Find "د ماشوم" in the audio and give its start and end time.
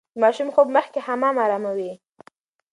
0.13-0.49